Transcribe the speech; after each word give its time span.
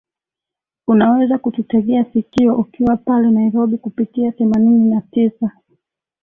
unaweza 0.87 1.37
kututegea 1.37 2.05
sikio 2.13 2.55
ukiwa 2.55 2.97
pale 2.97 3.31
nairobi 3.31 3.77
kupitia 3.77 4.31
themanini 4.31 4.89
na 4.89 5.01
tisa 5.01 5.51